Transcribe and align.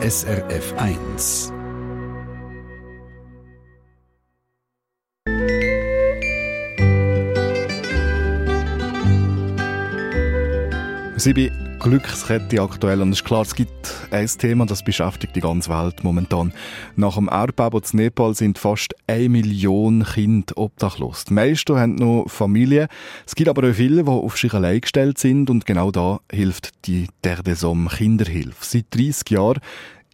SRF 0.00 0.74
1. 0.76 1.52
Sie 11.16 11.32
bei 11.32 11.50
Glückskette 11.80 12.62
aktuell 12.62 13.02
und 13.02 13.10
es 13.10 13.18
ist 13.18 13.24
klar, 13.24 13.42
es 13.42 13.56
gibt 13.56 13.97
ein 14.10 14.26
Thema, 14.26 14.66
das 14.66 14.82
beschäftigt 14.82 15.36
die 15.36 15.40
ganze 15.40 15.70
Welt 15.70 16.02
momentan. 16.02 16.52
Nach 16.96 17.16
dem 17.16 17.28
Erdbeben 17.28 17.82
in 17.92 17.96
Nepal 17.98 18.34
sind 18.34 18.58
fast 18.58 18.94
eine 19.06 19.28
Million 19.28 20.04
Kinder 20.04 20.56
obdachlos. 20.56 21.24
Die 21.24 21.34
meisten 21.34 21.76
haben 21.76 21.94
noch 21.96 22.26
Familie. 22.28 22.88
Es 23.26 23.34
gibt 23.34 23.48
aber 23.48 23.68
auch 23.68 23.74
viele, 23.74 24.04
die 24.04 24.10
auf 24.10 24.36
sich 24.38 24.54
allein 24.54 24.80
gestellt 24.80 25.18
sind 25.18 25.50
und 25.50 25.66
genau 25.66 25.90
da 25.90 26.20
hilft 26.30 26.86
die 26.86 27.06
Terre 27.22 27.42
des 27.42 27.62
Hommes 27.62 27.96
Kinderhilfe. 27.96 28.56
Seit 28.60 28.86
30 28.94 29.30
Jahren 29.30 29.60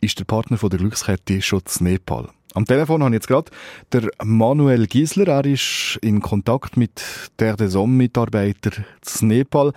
ist 0.00 0.18
der 0.18 0.24
Partner 0.24 0.58
von 0.58 0.70
der 0.70 0.78
Glückskette 0.78 1.34
in 1.34 1.62
Nepal. 1.80 2.28
Am 2.56 2.66
Telefon 2.66 3.02
habe 3.02 3.10
ich 3.10 3.14
jetzt 3.14 3.26
gerade 3.26 3.50
der 3.92 4.10
Manuel 4.24 4.86
Gisler. 4.86 5.26
Er 5.26 5.44
ist 5.44 5.98
in 6.02 6.20
Kontakt 6.20 6.76
mit 6.76 7.32
der 7.40 7.56
DESOM-Mitarbeiter 7.56 8.70
zu 9.00 9.26
Nepal. 9.26 9.72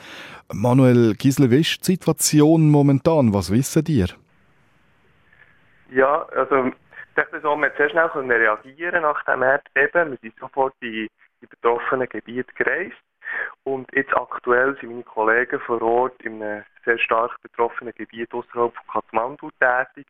Manuel 0.53 1.15
Gisler, 1.15 1.49
wie 1.49 1.61
ist 1.61 1.87
die 1.87 1.93
Situation 1.93 2.69
momentan? 2.69 3.33
Was 3.33 3.51
wissen 3.51 3.83
dir? 3.83 4.09
Ja, 5.89 6.27
also 6.35 6.71
der 7.15 7.25
DESOM 7.25 7.63
hat 7.63 7.75
sehr 7.77 7.89
schnell 7.89 8.09
reagieren 8.13 9.01
nach 9.01 9.25
dem 9.25 9.41
Erdbeben. 9.41 10.11
Wir 10.11 10.17
sind 10.21 10.37
sofort 10.39 10.75
in 10.81 11.07
die 11.41 11.47
betroffenen 11.47 12.07
Gebiete 12.07 12.53
gereist. 12.53 13.01
Und 13.63 13.89
jetzt 13.95 14.15
aktuell 14.15 14.77
sind 14.79 14.91
meine 14.91 15.03
Kollegen 15.03 15.59
vor 15.61 15.81
Ort 15.81 16.21
in 16.21 16.43
einem 16.43 16.63
sehr 16.85 16.99
stark 16.99 17.41
betroffenen 17.41 17.95
Gebiet 17.97 18.31
außerhalb 18.31 18.71
von 18.71 18.87
Kathmandu 18.93 19.49
tätig, 19.59 20.05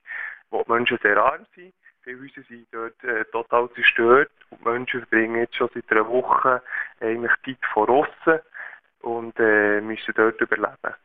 wo 0.49 0.63
die 0.63 0.71
Menschen 0.73 0.99
sehr 1.01 1.15
arm 1.15 1.45
sind. 1.55 1.73
Viele 2.07 2.21
Häuser 2.21 2.41
sind 2.47 2.67
dort 2.71 3.03
äh, 3.03 3.25
total 3.33 3.69
zerstört 3.75 4.31
und 4.49 4.61
die 4.61 4.69
Menschen 4.69 5.01
verbringen 5.01 5.41
jetzt 5.41 5.55
schon 5.57 5.67
seit 5.73 5.91
einer 5.91 6.07
Woche 6.07 6.61
eigentlich 7.01 7.33
Zeit 7.43 7.57
vor 7.73 7.89
außen 7.89 8.39
und 9.01 9.37
äh, 9.37 9.81
müssen 9.81 10.13
dort 10.15 10.39
überleben. 10.39 10.95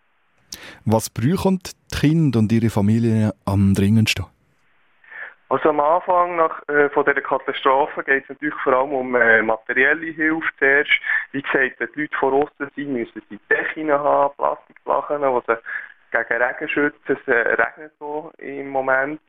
Was 0.84 1.10
brauchen 1.10 1.58
die 1.58 1.96
Kinder 1.96 2.38
und 2.38 2.52
ihre 2.52 2.70
Familien 2.70 3.32
am 3.44 3.74
dringendsten? 3.74 4.26
Also 5.48 5.70
am 5.70 5.80
Anfang 5.80 6.36
nach, 6.36 6.62
äh, 6.68 6.88
von 6.90 7.04
dieser 7.04 7.20
Katastrophe 7.20 8.04
geht 8.04 8.22
es 8.22 8.28
natürlich 8.28 8.54
vor 8.62 8.72
allem 8.72 8.92
um 8.92 9.16
äh, 9.16 9.42
materielle 9.42 10.06
Hilfe 10.06 10.46
zuerst. 10.60 10.90
Wie 11.32 11.42
gesagt, 11.42 11.80
wenn 11.80 11.88
die 11.96 12.02
Leute 12.02 12.16
vor 12.16 12.32
außen 12.32 12.70
sind, 12.76 12.92
müssen 12.92 13.22
sie 13.28 13.40
Dächen 13.50 13.90
haben, 13.90 14.36
Plastikflachen, 14.36 15.20
die 15.20 15.52
sie 15.52 15.58
gegen 16.12 16.42
Regen 16.42 16.68
schützen. 16.68 17.18
Es 17.24 17.26
äh, 17.26 17.54
regnet 17.60 17.92
so 17.98 18.30
im 18.38 18.68
Moment. 18.68 19.20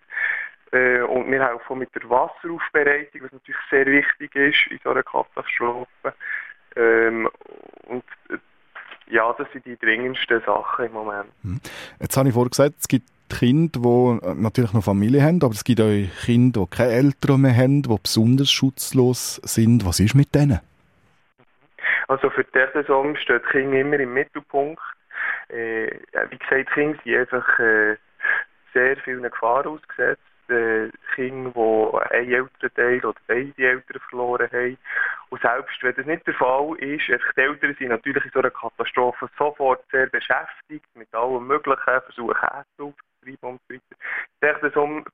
Äh, 0.73 1.01
und 1.01 1.29
wir 1.31 1.47
helfen 1.47 1.77
mit 1.77 1.93
der 1.93 2.09
Wasseraufbereitung, 2.09 3.21
was 3.21 3.31
natürlich 3.31 3.61
sehr 3.69 3.85
wichtig 3.85 4.35
ist 4.35 4.71
in 4.71 4.79
so 4.83 4.89
einer 4.89 5.03
Katastrophe. 5.03 5.87
Ähm, 6.75 7.29
und 7.87 8.03
äh, 8.29 8.37
ja, 9.07 9.31
das 9.37 9.47
sind 9.53 9.65
die 9.67 9.77
dringendsten 9.77 10.41
Sachen 10.41 10.85
im 10.85 10.93
Moment. 10.93 11.29
Hm. 11.43 11.61
Jetzt 11.99 12.17
habe 12.17 12.29
ich 12.29 12.33
vorhin 12.33 12.49
gesagt, 12.49 12.75
es 12.79 12.87
gibt 12.87 13.07
Kinder, 13.29 13.79
die 13.79 14.25
äh, 14.25 14.33
natürlich 14.33 14.73
noch 14.73 14.83
Familie 14.83 15.21
haben, 15.21 15.43
aber 15.43 15.53
es 15.53 15.63
gibt 15.63 15.79
auch 15.79 16.25
Kinder, 16.25 16.65
die 16.65 16.75
keine 16.75 16.91
Eltern 16.91 17.41
mehr 17.41 17.55
haben, 17.55 17.83
die 17.83 17.95
besonders 18.01 18.51
schutzlos 18.51 19.35
sind. 19.43 19.85
Was 19.85 19.99
ist 19.99 20.15
mit 20.15 20.33
denen? 20.33 20.59
Also 22.07 22.31
für 22.31 22.45
diese 22.45 22.71
Saison 22.73 23.15
steht 23.17 23.45
Kinder 23.51 23.79
immer 23.79 23.99
im 23.99 24.13
Mittelpunkt. 24.15 24.81
Äh, 25.49 25.91
wie 26.31 26.37
gesagt, 26.39 26.73
Kinder 26.73 26.97
sind 27.03 27.15
einfach 27.15 27.59
äh, 27.59 27.95
sehr 28.73 28.97
vielen 28.97 29.21
Gefahren 29.21 29.67
ausgesetzt 29.67 30.23
äh, 30.49 30.89
Kinder, 31.15 31.51
die 31.51 32.15
einen 32.15 32.31
Elternteil 32.31 33.05
oder 33.05 33.19
beide 33.27 33.53
Eltern 33.57 34.01
verloren 34.09 34.49
haben. 34.51 34.77
Und 35.29 35.41
selbst 35.41 35.81
wenn 35.81 35.95
das 35.95 36.05
nicht 36.05 36.27
der 36.27 36.33
Fall 36.35 36.75
ist, 36.79 37.07
die 37.07 37.41
Eltern 37.41 37.75
sind 37.79 37.89
natürlich 37.89 38.25
in 38.25 38.31
so 38.31 38.39
einer 38.39 38.51
Katastrophe 38.51 39.29
sofort 39.37 39.83
sehr 39.91 40.07
beschäftigt 40.07 40.87
mit 40.95 41.13
allem 41.13 41.47
Möglichen, 41.47 42.01
versuchen 42.01 42.35
Ärzte 42.41 42.83
aufzutreiben 42.83 43.49
und 43.49 43.61
so 43.69 43.75
weiter. 44.41 44.77
Um, 44.77 45.05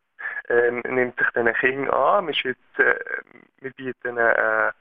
ähm, 0.49 0.81
nimmt 0.87 1.17
sich 1.17 1.27
diesen 1.29 1.53
Kindern 1.53 1.89
an. 1.89 2.27
Wir, 2.27 2.33
jetzt, 2.33 2.79
äh, 2.79 2.99
wir 3.61 3.71
bieten 3.71 4.17
äh, 4.17 4.71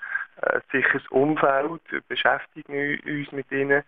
ein 0.41 0.63
sicheres 0.73 1.07
Umfeld, 1.09 1.83
beschäftigen 2.09 2.99
uns 3.05 3.33
mit 3.33 3.51
ihnen 3.51 3.83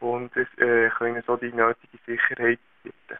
und 0.00 0.36
äh, 0.36 0.90
können 0.90 1.22
so 1.26 1.36
die 1.36 1.52
nötige 1.52 1.98
Sicherheit 2.06 2.60
bieten. 2.82 3.18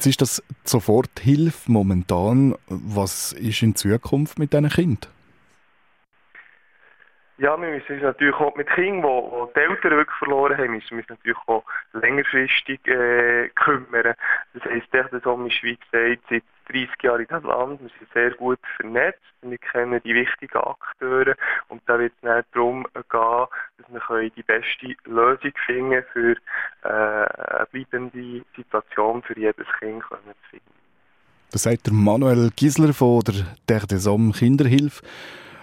Jetzt 0.00 0.06
ist 0.06 0.22
das 0.22 0.42
Soforthilfe 0.64 1.70
momentan. 1.70 2.54
Was 2.68 3.34
ist 3.34 3.60
in 3.60 3.74
Zukunft 3.74 4.38
mit 4.38 4.54
diesen 4.54 4.70
Kindern? 4.70 5.10
Ja, 7.40 7.58
wir 7.58 7.70
müssen 7.70 7.94
uns 7.94 8.02
natürlich 8.02 8.34
auch 8.34 8.54
mit 8.54 8.68
Kindern, 8.68 9.02
die, 9.02 9.52
die 9.54 9.60
Eltern 9.60 9.92
wirklich 9.92 10.18
verloren 10.18 10.58
haben, 10.58 10.74
müssen 10.74 10.90
wir 10.90 10.98
uns 10.98 11.08
natürlich 11.08 11.38
auch 11.46 11.64
längerfristig 11.94 12.86
äh, 12.86 13.48
kümmern. 13.54 14.14
Das 14.52 14.64
heisst, 14.66 14.92
der 14.92 15.08
Somm 15.24 15.46
ist, 15.46 15.62
wie 15.62 15.74
gesagt, 15.76 16.20
seit 16.28 16.42
30 16.68 17.02
Jahren 17.02 17.20
in 17.22 17.28
diesem 17.28 17.44
Land. 17.44 17.80
Wir 17.80 17.88
sind 17.98 18.12
sehr 18.12 18.30
gut 18.32 18.58
vernetzt. 18.76 19.22
Wir 19.40 19.56
kennen 19.56 20.02
die 20.04 20.14
wichtigen 20.14 20.58
Akteure. 20.58 21.34
Und 21.68 21.80
da 21.86 21.98
wird 21.98 22.12
es 22.18 22.22
nicht 22.22 22.46
darum 22.52 22.86
gehen, 22.92 23.46
dass 23.88 24.10
wir 24.10 24.30
die 24.30 24.42
beste 24.42 24.94
Lösung 25.06 25.52
finden 25.64 26.04
für 26.12 26.36
äh, 26.82 26.88
eine 26.88 27.66
bleibende 27.72 28.44
Situation 28.54 29.22
für 29.22 29.38
jedes 29.38 29.66
Kind 29.78 30.02
zu 30.02 30.16
finden. 30.50 30.74
Das 31.52 31.62
sagt 31.62 31.86
der 31.86 31.94
Manuel 31.94 32.50
Gisler 32.54 32.92
von 32.92 33.22
der 33.26 33.46
Der 33.66 33.86
des 33.86 34.04
Kinderhilfe. 34.38 35.02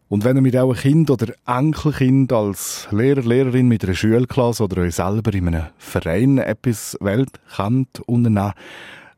Und 0.09 0.25
wenn 0.25 0.35
ihr 0.35 0.41
mit 0.41 0.57
eurem 0.57 0.75
Kind 0.75 1.09
oder 1.09 1.33
Enkelkind 1.47 2.33
als 2.33 2.89
Lehrer, 2.91 3.21
Lehrerin 3.21 3.69
mit 3.69 3.85
einer 3.85 3.95
Schulklasse 3.95 4.65
oder 4.65 4.81
euch 4.81 4.95
selber 4.95 5.33
in 5.33 5.47
einem 5.47 5.67
Verein 5.77 6.37
etwas 6.37 6.97
Welt 6.99 7.39
kennt, 7.55 8.01
unternehmen, 8.01 8.51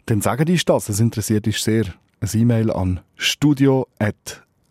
dann 0.06 0.22
sagen 0.22 0.46
die 0.46 0.62
das. 0.64 0.88
Es 0.88 1.00
interessiert 1.00 1.48
dich 1.48 1.60
sehr. 1.60 1.86
Ein 2.20 2.30
E-Mail 2.32 2.70
an 2.70 3.00
studio@ 3.16 3.88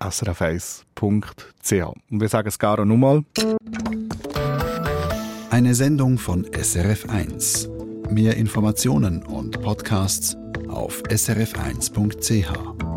srf1.ch. 0.01 1.85
Und 2.11 2.21
wir 2.21 2.29
sagen 2.29 2.49
es 2.49 2.59
gar 2.59 2.85
nochmal. 2.85 3.25
Eine 5.51 5.75
Sendung 5.75 6.19
von 6.19 6.47
SRF1. 6.47 7.69
Mehr 8.11 8.37
Informationen 8.37 9.23
und 9.23 9.61
Podcasts 9.63 10.37
auf 10.69 11.03
srf1.ch. 11.05 12.90